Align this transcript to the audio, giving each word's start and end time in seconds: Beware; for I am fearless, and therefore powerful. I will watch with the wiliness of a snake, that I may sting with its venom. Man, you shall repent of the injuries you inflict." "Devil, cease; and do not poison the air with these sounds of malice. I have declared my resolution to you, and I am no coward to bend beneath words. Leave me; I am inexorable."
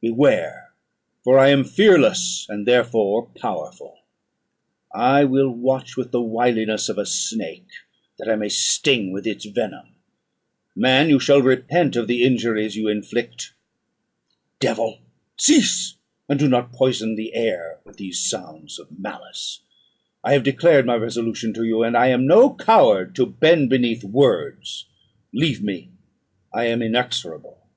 Beware; 0.00 0.72
for 1.22 1.38
I 1.38 1.50
am 1.50 1.62
fearless, 1.62 2.44
and 2.48 2.66
therefore 2.66 3.28
powerful. 3.36 3.98
I 4.92 5.22
will 5.22 5.48
watch 5.48 5.96
with 5.96 6.10
the 6.10 6.20
wiliness 6.20 6.88
of 6.88 6.98
a 6.98 7.06
snake, 7.06 7.68
that 8.18 8.28
I 8.28 8.34
may 8.34 8.48
sting 8.48 9.12
with 9.12 9.28
its 9.28 9.44
venom. 9.44 9.94
Man, 10.74 11.08
you 11.08 11.20
shall 11.20 11.40
repent 11.40 11.94
of 11.94 12.08
the 12.08 12.24
injuries 12.24 12.74
you 12.74 12.88
inflict." 12.88 13.54
"Devil, 14.58 14.98
cease; 15.36 15.94
and 16.28 16.36
do 16.36 16.48
not 16.48 16.72
poison 16.72 17.14
the 17.14 17.32
air 17.34 17.78
with 17.84 17.96
these 17.98 18.18
sounds 18.18 18.80
of 18.80 18.98
malice. 18.98 19.60
I 20.24 20.32
have 20.32 20.42
declared 20.42 20.84
my 20.84 20.96
resolution 20.96 21.54
to 21.54 21.62
you, 21.62 21.84
and 21.84 21.96
I 21.96 22.08
am 22.08 22.26
no 22.26 22.52
coward 22.52 23.14
to 23.14 23.24
bend 23.26 23.70
beneath 23.70 24.02
words. 24.02 24.86
Leave 25.32 25.62
me; 25.62 25.90
I 26.52 26.64
am 26.64 26.82
inexorable." 26.82 27.68